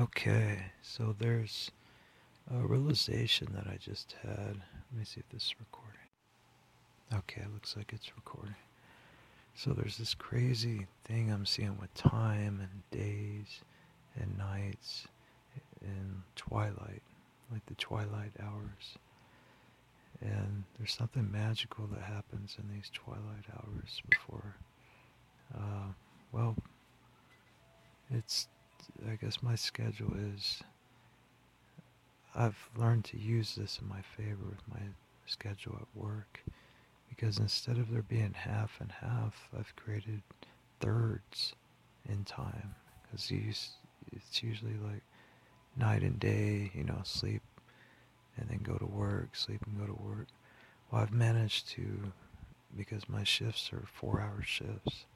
Okay, 0.00 0.58
so 0.80 1.14
there's 1.18 1.70
a 2.50 2.66
realization 2.66 3.48
that 3.54 3.66
I 3.66 3.76
just 3.76 4.16
had. 4.22 4.56
Let 4.56 4.98
me 4.98 5.04
see 5.04 5.20
if 5.20 5.28
this 5.28 5.44
is 5.44 5.54
recording. 5.60 5.98
Okay, 7.12 7.42
it 7.42 7.52
looks 7.52 7.76
like 7.76 7.92
it's 7.92 8.10
recording. 8.16 8.54
So 9.54 9.72
there's 9.74 9.98
this 9.98 10.14
crazy 10.14 10.86
thing 11.04 11.30
I'm 11.30 11.44
seeing 11.44 11.76
with 11.78 11.92
time 11.92 12.60
and 12.62 13.00
days 13.02 13.60
and 14.18 14.38
nights 14.38 15.08
and 15.82 16.22
twilight, 16.36 17.02
like 17.52 17.66
the 17.66 17.74
twilight 17.74 18.32
hours. 18.42 18.96
And 20.22 20.64
there's 20.78 20.94
something 20.94 21.30
magical 21.30 21.86
that 21.88 22.00
happens 22.00 22.56
in 22.58 22.74
these 22.74 22.90
twilight 22.94 23.44
hours 23.54 24.00
before, 24.08 24.56
uh, 25.54 25.92
well, 26.32 26.56
it's 28.10 28.48
I 29.10 29.16
guess 29.16 29.42
my 29.42 29.54
schedule 29.54 30.14
is 30.34 30.62
I've 32.34 32.68
learned 32.76 33.04
to 33.06 33.18
use 33.18 33.54
this 33.54 33.78
in 33.80 33.88
my 33.88 34.00
favor 34.16 34.44
with 34.48 34.62
my 34.68 34.80
schedule 35.26 35.76
at 35.80 36.00
work 36.00 36.42
because 37.08 37.38
instead 37.38 37.78
of 37.78 37.90
there 37.90 38.02
being 38.02 38.34
half 38.34 38.80
and 38.80 38.90
half, 38.90 39.48
I've 39.56 39.74
created 39.76 40.22
thirds 40.80 41.54
in 42.08 42.24
time 42.24 42.74
because 43.02 43.30
it's 43.30 44.42
usually 44.42 44.76
like 44.82 45.02
night 45.76 46.02
and 46.02 46.18
day, 46.18 46.70
you 46.74 46.84
know, 46.84 47.00
sleep 47.04 47.42
and 48.36 48.48
then 48.48 48.60
go 48.62 48.76
to 48.76 48.86
work, 48.86 49.36
sleep 49.36 49.60
and 49.66 49.78
go 49.78 49.86
to 49.86 50.02
work. 50.02 50.28
Well, 50.90 51.02
I've 51.02 51.12
managed 51.12 51.68
to, 51.70 52.12
because 52.76 53.08
my 53.08 53.24
shifts 53.24 53.70
are 53.72 53.84
four 53.86 54.20
hour 54.20 54.42
shifts, 54.42 55.06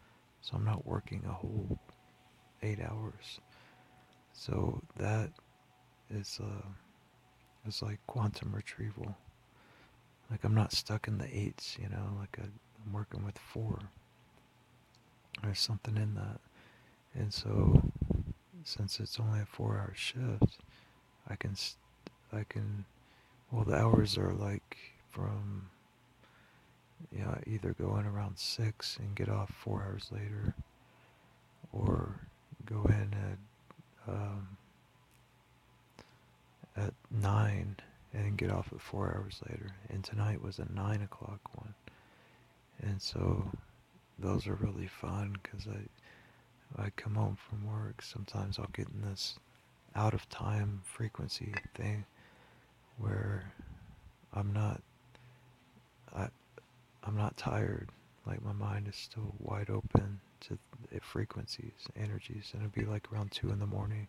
so 0.42 0.56
I'm 0.56 0.64
not 0.64 0.86
working 0.86 1.22
a 1.26 1.32
whole 1.32 1.78
eight 2.62 2.80
hours. 2.80 3.40
So 4.36 4.82
that 4.98 5.30
is 6.10 6.38
uh, 6.42 6.68
is 7.66 7.82
like 7.82 7.98
quantum 8.06 8.52
retrieval. 8.54 9.16
Like 10.30 10.44
I'm 10.44 10.54
not 10.54 10.72
stuck 10.72 11.08
in 11.08 11.18
the 11.18 11.36
eights, 11.36 11.76
you 11.80 11.88
know. 11.88 12.16
Like 12.20 12.38
I'm 12.38 12.92
working 12.92 13.24
with 13.24 13.38
four. 13.38 13.80
There's 15.42 15.60
something 15.60 15.96
in 15.96 16.14
that, 16.14 16.40
and 17.14 17.32
so 17.32 17.82
since 18.62 19.00
it's 19.00 19.18
only 19.18 19.40
a 19.40 19.46
four-hour 19.46 19.92
shift, 19.94 20.58
I 21.28 21.36
can 21.36 21.54
I 22.32 22.44
can 22.44 22.84
well 23.50 23.64
the 23.64 23.76
hours 23.76 24.18
are 24.18 24.34
like 24.34 24.76
from 25.10 25.70
you 27.10 27.20
know 27.20 27.38
either 27.46 27.74
go 27.80 27.96
in 27.96 28.06
around 28.06 28.38
six 28.38 28.98
and 28.98 29.14
get 29.14 29.28
off 29.28 29.50
four 29.50 29.82
hours 29.82 30.10
later, 30.12 30.54
or 31.72 32.20
go 32.66 32.84
in 32.88 33.14
at 33.14 33.38
um, 34.08 34.56
at 36.76 36.94
nine 37.10 37.76
and 38.36 38.48
get 38.48 38.54
off 38.54 38.68
at 38.72 38.80
four 38.80 39.14
hours 39.14 39.40
later. 39.48 39.70
And 39.88 40.04
tonight 40.04 40.42
was 40.42 40.58
a 40.58 40.70
nine 40.72 41.02
o'clock 41.02 41.40
one, 41.54 41.74
and 42.82 43.00
so 43.00 43.50
those 44.18 44.46
are 44.46 44.54
really 44.54 44.86
fun 44.86 45.36
because 45.42 45.66
I 45.66 46.82
I 46.82 46.90
come 46.96 47.14
home 47.14 47.36
from 47.48 47.66
work. 47.66 48.02
Sometimes 48.02 48.58
I'll 48.58 48.68
get 48.72 48.88
in 48.88 49.08
this 49.08 49.38
out 49.94 50.12
of 50.12 50.28
time 50.28 50.82
frequency 50.84 51.54
thing 51.74 52.04
where 52.98 53.52
I'm 54.34 54.52
not 54.52 54.82
I 56.14 56.28
I'm 57.04 57.16
not 57.16 57.36
tired. 57.36 57.88
Like 58.26 58.44
my 58.44 58.52
mind 58.52 58.88
is 58.88 58.96
still 58.96 59.34
wide 59.38 59.70
open 59.70 60.20
to 60.40 60.58
frequencies, 61.00 61.88
energies, 61.96 62.50
and 62.52 62.62
it'll 62.62 62.82
be 62.82 62.84
like 62.84 63.10
around 63.12 63.30
two 63.30 63.50
in 63.50 63.58
the 63.60 63.66
morning 63.66 64.08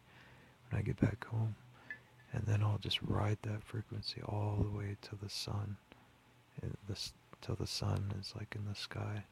when 0.70 0.80
I 0.80 0.84
get 0.84 1.00
back 1.00 1.26
home, 1.26 1.56
and 2.34 2.44
then 2.46 2.62
I'll 2.62 2.80
just 2.80 3.02
ride 3.02 3.38
that 3.44 3.64
frequency 3.64 4.22
all 4.26 4.58
the 4.62 4.78
way 4.78 4.98
to 5.02 5.16
the 5.16 5.30
sun, 5.30 5.78
till 7.42 7.56
the 7.56 7.68
sun 7.68 8.14
is 8.20 8.34
like 8.36 8.56
in 8.56 8.66
the 8.68 8.76
sky. 8.76 9.24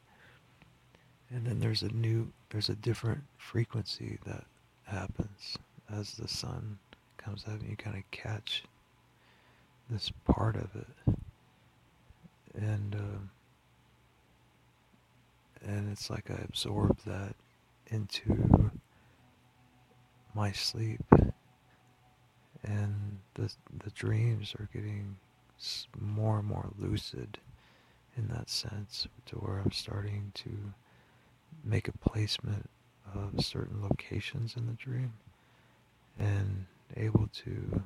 And 1.30 1.46
then 1.46 1.60
there's 1.60 1.82
a 1.82 1.88
new, 1.88 2.32
there's 2.50 2.68
a 2.68 2.76
different 2.76 3.22
frequency 3.36 4.18
that 4.26 4.44
happens 4.84 5.56
as 5.92 6.12
the 6.12 6.28
sun 6.28 6.78
comes 7.18 7.44
up, 7.46 7.60
you 7.68 7.76
kind 7.76 7.96
of 7.96 8.10
catch 8.10 8.62
this 9.90 10.10
part 10.24 10.56
of 10.56 10.70
it, 10.74 11.14
and. 12.54 12.94
Uh, 12.94 13.18
and 15.64 15.90
it's 15.90 16.10
like 16.10 16.30
I 16.30 16.40
absorb 16.44 16.96
that 17.06 17.34
into 17.88 18.70
my 20.34 20.52
sleep 20.52 21.02
and 22.66 23.18
the 23.34 23.52
the 23.84 23.90
dreams 23.90 24.54
are 24.58 24.68
getting 24.72 25.16
more 26.00 26.38
and 26.38 26.48
more 26.48 26.70
lucid 26.78 27.38
in 28.16 28.28
that 28.28 28.50
sense 28.50 29.06
to 29.26 29.36
where 29.36 29.58
I'm 29.58 29.72
starting 29.72 30.32
to 30.34 30.50
make 31.64 31.88
a 31.88 31.92
placement 31.92 32.68
of 33.14 33.44
certain 33.44 33.82
locations 33.82 34.56
in 34.56 34.66
the 34.66 34.72
dream 34.74 35.12
and 36.18 36.66
able 36.96 37.28
to 37.44 37.82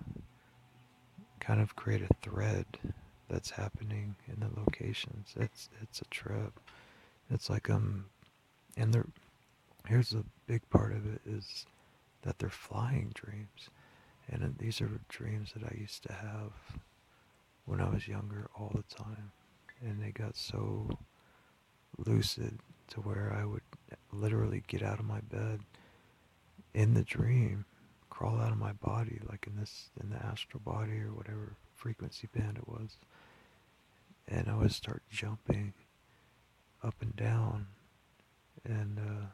kind 1.40 1.60
of 1.60 1.76
create 1.76 2.02
a 2.02 2.14
thread 2.22 2.66
that's 3.28 3.50
happening 3.50 4.16
in 4.28 4.40
the 4.40 4.60
locations. 4.60 5.34
It's 5.36 5.68
it's 5.82 6.00
a 6.00 6.04
trip. 6.06 6.58
It's 7.30 7.48
like 7.48 7.70
um, 7.70 8.06
and 8.76 8.92
they're 8.92 9.06
here's 9.86 10.12
a 10.12 10.24
big 10.46 10.68
part 10.70 10.92
of 10.92 11.06
it 11.12 11.20
is 11.26 11.66
that 12.22 12.38
they're 12.38 12.50
flying 12.50 13.10
dreams, 13.14 13.70
and 14.30 14.56
these 14.58 14.80
are 14.80 15.00
dreams 15.08 15.52
that 15.54 15.64
I 15.64 15.76
used 15.78 16.02
to 16.04 16.12
have 16.12 16.52
when 17.66 17.80
I 17.80 17.88
was 17.88 18.08
younger 18.08 18.48
all 18.58 18.72
the 18.74 18.94
time, 18.94 19.32
and 19.82 20.02
they 20.02 20.10
got 20.10 20.36
so 20.36 20.88
lucid 21.98 22.58
to 22.88 23.00
where 23.00 23.36
I 23.36 23.44
would 23.44 23.62
literally 24.12 24.62
get 24.66 24.82
out 24.82 24.98
of 24.98 25.04
my 25.04 25.20
bed 25.20 25.60
in 26.74 26.94
the 26.94 27.02
dream, 27.02 27.64
crawl 28.08 28.40
out 28.40 28.52
of 28.52 28.58
my 28.58 28.72
body, 28.72 29.20
like 29.28 29.46
in 29.46 29.56
this 29.56 29.90
in 30.00 30.10
the 30.10 30.24
astral 30.24 30.60
body 30.64 31.00
or 31.00 31.12
whatever 31.12 31.54
frequency 31.74 32.28
band 32.34 32.56
it 32.58 32.68
was, 32.68 32.96
and 34.28 34.48
I 34.48 34.56
would 34.56 34.72
start 34.72 35.02
jumping 35.10 35.72
up 36.82 36.94
and 37.00 37.14
down, 37.16 37.66
and 38.64 38.98
uh, 38.98 39.26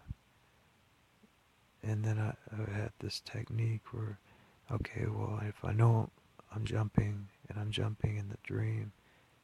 and 1.83 2.05
then 2.05 2.19
I, 2.19 2.35
I 2.55 2.71
had 2.77 2.93
this 2.99 3.21
technique 3.21 3.93
where, 3.93 4.19
okay, 4.73 5.07
well, 5.07 5.41
if 5.47 5.65
I 5.65 5.73
know 5.73 6.11
I'm 6.55 6.65
jumping 6.65 7.29
and 7.49 7.59
I'm 7.59 7.71
jumping 7.71 8.17
in 8.17 8.29
the 8.29 8.39
dream, 8.43 8.93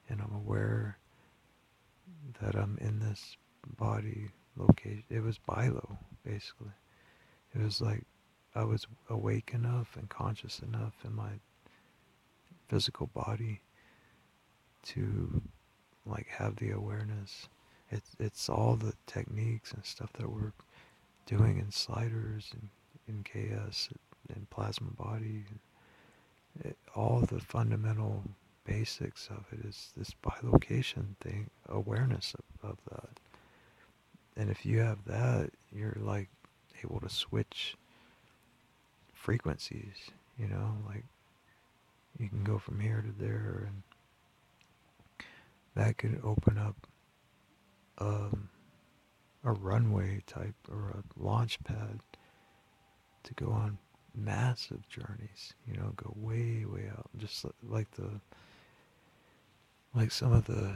and 0.09 0.21
I'm 0.21 0.34
aware 0.34 0.99
that 2.41 2.55
I'm 2.55 2.78
in 2.81 2.99
this 2.99 3.37
body 3.78 4.28
location. 4.56 5.05
It 5.09 5.22
was 5.22 5.38
bilo, 5.38 5.99
basically. 6.25 6.72
It 7.55 7.62
was 7.62 7.81
like 7.81 8.05
I 8.55 8.65
was 8.65 8.87
awake 9.09 9.53
enough 9.55 9.97
and 9.97 10.09
conscious 10.09 10.59
enough 10.61 10.94
in 11.05 11.15
my 11.15 11.31
physical 12.69 13.06
body 13.06 13.61
to 14.84 15.43
like 16.05 16.27
have 16.27 16.56
the 16.56 16.71
awareness 16.71 17.49
it's 17.93 18.16
it's 18.19 18.49
all 18.49 18.75
the 18.75 18.94
techniques 19.06 19.72
and 19.72 19.84
stuff 19.84 20.12
that 20.15 20.31
we're 20.31 20.53
doing 21.27 21.59
in 21.59 21.71
sliders 21.71 22.53
and 22.53 22.69
in 23.06 23.22
KS 23.22 23.91
and 24.34 24.49
plasma 24.50 24.91
body. 24.91 25.44
It, 26.65 26.77
all 26.94 27.21
the 27.21 27.41
fundamental 27.41 28.22
basics 28.65 29.28
of 29.28 29.44
it 29.53 29.65
is 29.65 29.93
this 29.97 30.15
bilocation 30.25 31.16
thing, 31.21 31.50
awareness 31.69 32.34
of, 32.34 32.71
of 32.71 32.78
that. 32.91 33.21
And 34.37 34.50
if 34.50 34.65
you 34.65 34.78
have 34.81 35.05
that, 35.06 35.50
you're 35.75 35.96
like 36.00 36.29
able 36.82 37.00
to 37.00 37.08
switch 37.08 37.76
frequencies, 39.12 40.11
you 40.38 40.49
know, 40.49 40.76
like 40.87 41.05
you 42.19 42.29
can 42.29 42.44
go 42.44 42.58
from 42.58 42.81
here 42.81 43.02
to 43.02 43.25
there 43.25 43.67
and 43.67 43.82
that 45.75 45.96
could 45.96 46.20
open 46.23 46.58
up 46.58 46.87
um, 47.99 48.49
a 49.44 49.52
runway 49.52 50.23
type 50.26 50.55
or 50.70 50.91
a 50.91 51.23
launch 51.23 51.62
pad 51.64 52.00
to 53.25 53.35
go 53.35 53.50
on 53.50 53.79
massive 54.14 54.88
journeys, 54.88 55.55
you 55.67 55.75
know, 55.75 55.93
go 55.97 56.14
way, 56.17 56.64
way 56.67 56.91
out. 56.91 57.09
Just 57.17 57.44
like 57.62 57.91
the, 57.93 58.20
like 59.94 60.11
some 60.11 60.32
of 60.32 60.47
the 60.47 60.75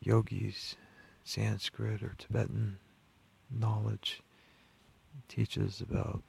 yogis, 0.00 0.76
Sanskrit 1.24 2.02
or 2.02 2.14
Tibetan 2.18 2.78
knowledge 3.50 4.22
teaches 5.28 5.80
about 5.80 6.22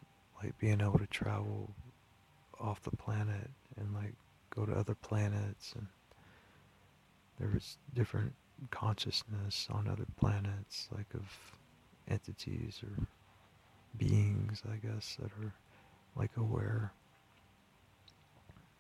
like 0.44 0.58
being 0.60 0.82
able 0.82 1.00
to 1.00 1.08
travel 1.08 1.74
off 2.60 2.82
the 2.82 2.92
planet 2.92 3.50
and 3.78 3.94
like 3.94 4.14
go 4.54 4.66
to 4.66 4.74
other 4.74 4.96
planets 4.96 5.74
and 5.76 5.88
there's 7.40 7.78
different 7.96 8.34
consciousness 8.70 9.68
on 9.72 9.88
other 9.88 10.06
planets, 10.18 10.88
like 10.96 11.08
of 11.16 11.24
entities 12.08 12.82
or 12.84 13.08
beings, 13.98 14.62
I 14.72 14.76
guess, 14.76 15.18
that 15.20 15.32
are 15.44 15.54
like 16.16 16.32
aware 16.38 16.94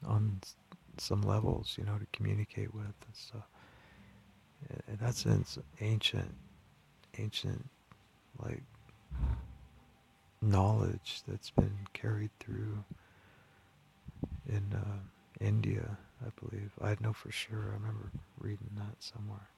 on 0.05 0.39
some 0.97 1.21
levels, 1.21 1.75
you 1.77 1.85
know, 1.85 1.97
to 1.97 2.05
communicate 2.13 2.73
with 2.73 2.83
and 2.83 3.15
stuff. 3.15 3.47
In 4.87 4.97
that 5.01 5.15
sense, 5.15 5.57
ancient, 5.79 6.33
ancient, 7.17 7.67
like 8.39 8.63
knowledge 10.41 11.21
that's 11.27 11.49
been 11.51 11.77
carried 11.93 12.31
through 12.39 12.83
in 14.47 14.63
uh, 14.73 15.43
India, 15.43 15.97
I 16.25 16.29
believe. 16.39 16.71
I 16.81 16.95
know 17.01 17.13
for 17.13 17.31
sure. 17.31 17.69
I 17.71 17.73
remember 17.73 18.11
reading 18.39 18.69
that 18.75 18.95
somewhere. 18.99 19.49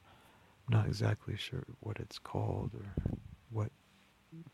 I'm 0.67 0.77
not 0.77 0.87
exactly 0.87 1.35
sure 1.35 1.63
what 1.81 1.97
it's 1.99 2.19
called 2.19 2.71
or 2.73 3.17
what 3.51 3.69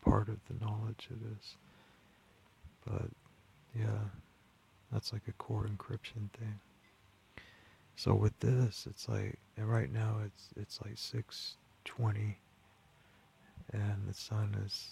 part 0.04 0.30
of 0.30 0.38
the 0.48 0.66
knowledge 0.66 1.10
it 1.12 1.20
is. 1.38 1.56
But 2.90 3.10
yeah, 3.78 4.10
that's 4.92 5.14
like 5.14 5.24
a 5.28 5.34
core 5.34 5.66
encryption 5.66 6.32
thing. 6.38 6.60
So 7.96 8.16
with 8.16 8.40
this, 8.40 8.88
it's 8.90 9.10
like, 9.10 9.40
and 9.58 9.70
right 9.70 9.92
now 9.92 10.18
it's 10.26 10.50
it's 10.56 10.80
like 10.82 10.96
6:20, 10.96 12.36
and 13.74 14.08
the 14.08 14.14
sun 14.14 14.56
is 14.66 14.92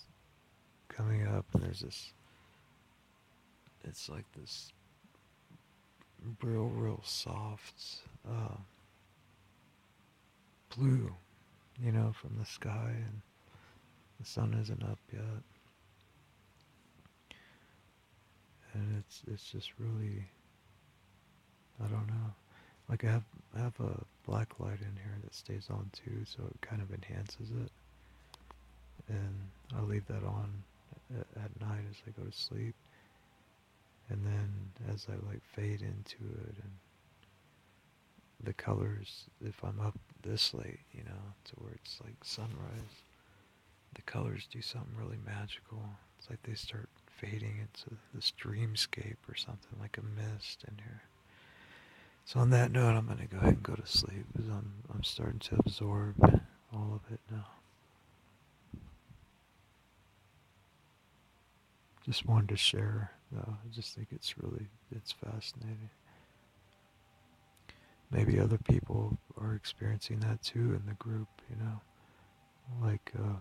coming 0.89 1.25
up, 1.25 1.45
and 1.53 1.63
there's 1.63 1.81
this. 1.81 2.13
It's 3.83 4.09
like 4.09 4.25
this 4.37 4.73
real, 6.43 6.65
real 6.65 7.01
soft 7.05 8.01
uh, 8.29 8.57
blue, 10.75 11.15
you 11.81 11.91
know, 11.91 12.13
from 12.19 12.37
the 12.37 12.45
sky, 12.45 12.93
and 12.93 13.21
the 14.19 14.25
sun 14.25 14.53
isn't 14.61 14.83
up 14.83 14.99
yet. 15.13 15.43
And 18.77 18.97
it's 18.99 19.21
it's 19.31 19.51
just 19.51 19.71
really, 19.79 20.23
I 21.83 21.87
don't 21.87 22.07
know. 22.07 22.33
Like 22.89 23.03
I 23.03 23.11
have 23.11 23.23
I 23.55 23.59
have 23.59 23.79
a 23.79 24.03
black 24.25 24.59
light 24.59 24.79
in 24.81 24.95
here 24.95 25.17
that 25.23 25.33
stays 25.33 25.67
on 25.69 25.89
too, 25.91 26.23
so 26.25 26.43
it 26.45 26.61
kind 26.61 26.81
of 26.81 26.91
enhances 26.93 27.49
it. 27.49 27.71
And 29.09 29.49
I 29.75 29.81
leave 29.81 30.05
that 30.07 30.23
on 30.23 30.63
at, 31.15 31.43
at 31.43 31.61
night 31.61 31.85
as 31.89 31.97
I 32.05 32.11
go 32.19 32.29
to 32.29 32.37
sleep 32.37 32.75
and 34.09 34.25
then 34.25 34.49
as 34.93 35.07
I 35.09 35.13
like 35.27 35.41
fade 35.43 35.81
into 35.81 36.33
it 36.47 36.55
and 36.61 36.71
the 38.43 38.53
colors 38.53 39.25
if 39.43 39.63
I'm 39.63 39.79
up 39.79 39.97
this 40.23 40.53
late 40.53 40.79
you 40.93 41.03
know 41.03 41.33
to 41.45 41.55
where 41.55 41.73
it's 41.73 41.99
like 42.03 42.15
sunrise 42.23 43.03
the 43.95 44.01
colors 44.03 44.47
do 44.51 44.61
something 44.61 44.95
really 44.97 45.17
magical 45.25 45.83
it's 46.19 46.29
like 46.29 46.41
they 46.43 46.53
start 46.53 46.89
fading 47.17 47.59
into 47.59 47.95
this 48.13 48.31
dreamscape 48.41 49.17
or 49.29 49.35
something 49.35 49.77
like 49.79 49.97
a 49.97 50.21
mist 50.21 50.63
in 50.67 50.75
here 50.77 51.03
so 52.25 52.39
on 52.39 52.49
that 52.51 52.71
note 52.71 52.95
I'm 52.95 53.05
going 53.05 53.19
to 53.19 53.25
go 53.25 53.37
ahead 53.37 53.53
and 53.53 53.63
go 53.63 53.75
to 53.75 53.85
sleep 53.85 54.25
because 54.33 54.49
I'm, 54.49 54.71
I'm 54.93 55.03
starting 55.03 55.39
to 55.39 55.55
absorb 55.59 56.15
all 56.73 56.93
of 56.93 57.13
it 57.13 57.19
now 57.31 57.45
just 62.07 62.25
wanted 62.25 62.47
to 62.47 62.57
share 62.57 63.11
though. 63.33 63.57
I 63.63 63.75
just 63.75 63.93
think 63.93 64.07
it's 64.11 64.37
really 64.37 64.65
it's 64.95 65.11
fascinating. 65.11 65.89
Maybe 68.09 68.39
other 68.39 68.57
people 68.57 69.17
are 69.39 69.53
experiencing 69.53 70.21
that 70.21 70.41
too 70.41 70.79
in 70.79 70.83
the 70.87 70.93
group, 70.93 71.27
you 71.49 71.57
know, 71.57 71.81
like 72.81 73.11
uh, 73.19 73.35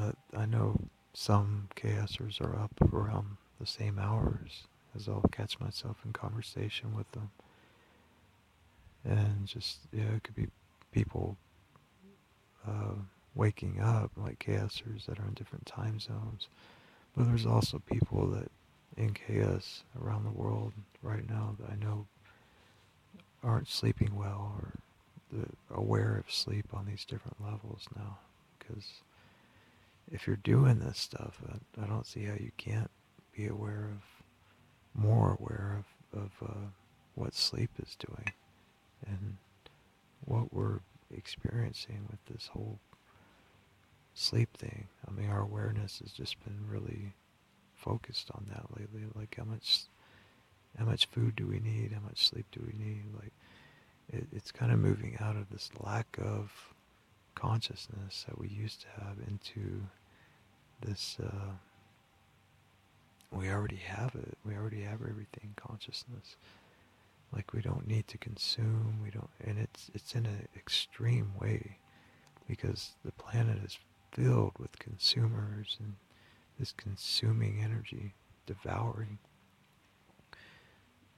uh, 0.00 0.12
I 0.36 0.46
know 0.46 0.76
some 1.12 1.68
KSers 1.76 2.40
are 2.40 2.56
up 2.56 2.72
around 2.92 3.36
the 3.58 3.66
same 3.66 3.98
hours 3.98 4.64
as 4.96 5.08
I'll 5.08 5.24
catch 5.32 5.60
myself 5.60 5.96
in 6.04 6.12
conversation 6.12 6.96
with 6.96 7.10
them. 7.12 7.30
And 9.04 9.46
just, 9.46 9.78
yeah, 9.92 10.14
it 10.16 10.22
could 10.24 10.34
be 10.34 10.48
people 10.92 11.36
uh, 12.66 12.94
waking 13.34 13.80
up, 13.80 14.10
like 14.16 14.38
KSers 14.38 15.06
that 15.06 15.18
are 15.18 15.26
in 15.26 15.34
different 15.34 15.66
time 15.66 16.00
zones. 16.00 16.48
But 17.16 17.26
there's 17.26 17.46
also 17.46 17.80
people 17.90 18.26
that 18.28 18.50
in 18.96 19.14
KS 19.14 19.84
around 20.00 20.24
the 20.24 20.30
world 20.30 20.72
right 21.02 21.28
now 21.28 21.56
that 21.60 21.70
I 21.70 21.76
know 21.76 22.06
aren't 23.42 23.68
sleeping 23.68 24.14
well 24.14 24.54
or 24.60 24.72
aware 25.74 26.16
of 26.16 26.32
sleep 26.32 26.66
on 26.74 26.86
these 26.86 27.04
different 27.04 27.40
levels 27.42 27.86
now. 27.96 28.18
Because 28.58 28.84
if 30.10 30.26
you're 30.26 30.36
doing 30.36 30.80
this 30.80 30.98
stuff, 30.98 31.40
I, 31.48 31.82
I, 31.82 31.86
don't 31.86 32.06
see 32.06 32.24
how 32.24 32.34
you 32.34 32.50
can't 32.56 32.90
be 33.36 33.46
aware 33.46 33.90
of, 33.92 35.00
more 35.00 35.36
aware 35.38 35.82
of, 36.12 36.20
of 36.20 36.48
uh, 36.48 36.68
what 37.14 37.34
sleep 37.34 37.70
is 37.80 37.96
doing 37.96 38.32
and 39.06 39.36
what 40.24 40.52
we're 40.52 40.80
experiencing 41.14 42.06
with 42.10 42.24
this 42.26 42.48
whole 42.52 42.78
sleep 44.14 44.56
thing. 44.56 44.88
I 45.06 45.12
mean, 45.12 45.30
our 45.30 45.40
awareness 45.40 46.00
has 46.00 46.12
just 46.12 46.42
been 46.44 46.66
really 46.68 47.14
focused 47.76 48.30
on 48.34 48.46
that 48.50 48.78
lately. 48.78 49.02
Like 49.14 49.36
how 49.38 49.44
much, 49.44 49.82
how 50.78 50.84
much 50.84 51.06
food 51.06 51.36
do 51.36 51.46
we 51.46 51.60
need? 51.60 51.92
How 51.92 52.00
much 52.00 52.28
sleep 52.28 52.46
do 52.52 52.60
we 52.66 52.78
need? 52.84 53.04
Like, 53.14 53.32
it, 54.12 54.26
it's 54.32 54.50
kind 54.50 54.72
of 54.72 54.78
moving 54.78 55.16
out 55.20 55.36
of 55.36 55.50
this 55.50 55.70
lack 55.80 56.18
of 56.20 56.52
consciousness 57.34 58.24
that 58.28 58.38
we 58.38 58.48
used 58.48 58.82
to 58.82 58.88
have 59.02 59.16
into 59.26 59.82
this. 60.84 61.16
Uh, 61.22 61.52
we 63.32 63.48
already 63.48 63.76
have 63.76 64.14
it. 64.14 64.36
We 64.44 64.54
already 64.54 64.82
have 64.82 65.00
everything 65.02 65.54
consciousness. 65.56 66.36
Like 67.32 67.52
we 67.52 67.60
don't 67.60 67.86
need 67.86 68.08
to 68.08 68.18
consume. 68.18 69.00
We 69.02 69.10
don't, 69.10 69.30
and 69.44 69.58
it's 69.58 69.90
it's 69.94 70.14
in 70.14 70.26
an 70.26 70.48
extreme 70.56 71.32
way 71.40 71.76
because 72.48 72.92
the 73.04 73.12
planet 73.12 73.58
is 73.64 73.78
filled 74.10 74.58
with 74.58 74.78
consumers 74.80 75.76
and 75.78 75.94
this 76.58 76.72
consuming 76.72 77.60
energy, 77.62 78.14
devouring. 78.46 79.18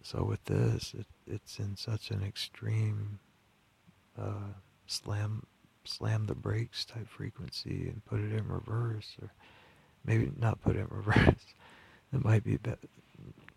So 0.03 0.25
with 0.25 0.45
this, 0.45 0.95
it, 0.99 1.07
it's 1.27 1.59
in 1.59 1.77
such 1.77 2.11
an 2.11 2.23
extreme 2.23 3.19
uh, 4.21 4.53
slam 4.87 5.47
slam 5.85 6.27
the 6.27 6.35
brakes 6.35 6.85
type 6.85 7.09
frequency 7.09 7.89
and 7.89 8.05
put 8.05 8.21
it 8.21 8.33
in 8.33 8.47
reverse, 8.49 9.17
or 9.21 9.33
maybe 10.05 10.31
not 10.39 10.61
put 10.63 10.77
it 10.77 10.81
in 10.81 10.87
reverse. 10.91 11.47
it 12.13 12.25
might 12.25 12.45
be 12.45 12.55
a 12.55 12.77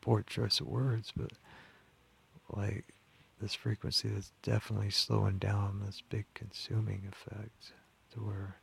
poor 0.02 0.22
choice 0.22 0.60
of 0.60 0.68
words, 0.68 1.12
but 1.16 1.32
like 2.52 2.86
this 3.42 3.54
frequency 3.54 4.08
that's 4.08 4.32
definitely 4.44 4.90
slowing 4.90 5.38
down 5.38 5.82
this 5.86 6.02
big 6.10 6.26
consuming 6.34 7.08
effect 7.12 7.74
to 8.14 8.20
where 8.20 8.58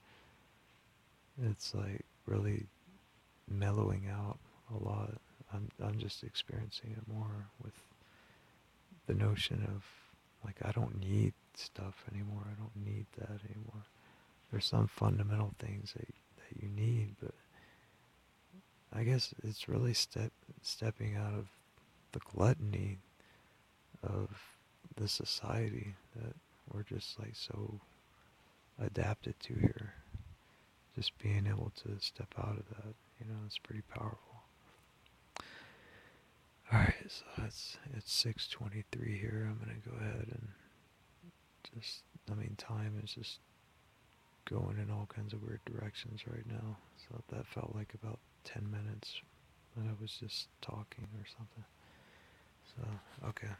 it's 1.42 1.74
like 1.74 2.04
really 2.26 2.66
mellowing 3.48 4.08
out 4.10 4.38
a 4.74 4.82
lot. 4.82 5.14
I'm 5.52 5.68
I'm 5.82 5.98
just 5.98 6.22
experiencing 6.24 6.92
it 6.96 7.12
more 7.12 7.48
with 7.62 7.74
the 9.06 9.14
notion 9.14 9.68
of 9.74 9.84
like 10.44 10.56
I 10.62 10.72
don't 10.72 10.98
need 11.00 11.34
stuff 11.54 12.04
anymore. 12.12 12.42
I 12.46 12.60
don't 12.60 12.84
need 12.84 13.06
that 13.18 13.40
anymore. 13.50 13.84
There's 14.50 14.66
some 14.66 14.88
fundamental 14.88 15.52
things 15.58 15.92
that 15.94 16.06
that 16.06 16.62
you 16.62 16.68
need, 16.68 17.16
but 17.22 17.34
I 18.92 19.04
guess 19.04 19.34
it's 19.42 19.68
really 19.68 19.94
step 19.94 20.32
stepping 20.62 21.16
out 21.16 21.34
of 21.34 21.46
the 22.12 22.20
gluttony 22.20 22.98
of 24.02 24.28
the 24.96 25.08
society 25.08 25.94
that 26.16 26.34
we're 26.72 26.82
just 26.82 27.18
like 27.18 27.34
so 27.34 27.80
adapted 28.78 29.34
to 29.40 29.54
here 29.54 29.94
just 30.94 31.16
being 31.18 31.46
able 31.46 31.72
to 31.76 31.98
step 32.00 32.34
out 32.38 32.58
of 32.58 32.68
that, 32.68 32.94
you 33.18 33.26
know, 33.26 33.38
it's 33.46 33.58
pretty 33.58 33.82
powerful. 33.94 34.31
All 36.72 36.78
right, 36.78 36.94
so 37.06 37.24
it's 37.44 37.76
it's 37.94 38.10
6:23 38.24 39.18
here. 39.20 39.46
I'm 39.50 39.58
gonna 39.58 39.78
go 39.84 39.94
ahead 40.00 40.26
and 40.30 40.48
just, 41.74 42.02
I 42.30 42.34
mean, 42.34 42.54
time 42.56 42.98
is 43.04 43.12
just 43.12 43.40
going 44.46 44.78
in 44.78 44.90
all 44.90 45.06
kinds 45.14 45.34
of 45.34 45.42
weird 45.42 45.60
directions 45.66 46.22
right 46.26 46.46
now. 46.46 46.76
So 46.96 47.22
that 47.28 47.46
felt 47.46 47.74
like 47.74 47.92
about 47.94 48.18
10 48.44 48.70
minutes, 48.70 49.20
and 49.76 49.88
I 49.88 49.92
was 50.00 50.12
just 50.18 50.48
talking 50.62 51.06
or 51.18 51.26
something. 51.26 51.64
So 52.74 53.28
okay. 53.28 53.52